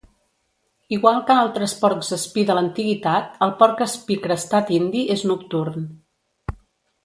Igual 0.95 1.19
que 1.27 1.35
altres 1.41 1.75
porcs 1.81 2.09
espí 2.17 2.47
de 2.49 2.57
l'antiguitat, 2.59 3.37
el 3.49 3.55
porc 3.61 3.87
espí 3.89 4.19
crestat 4.27 4.75
indi 4.81 5.07
és 5.19 5.27
nocturn. 5.33 5.89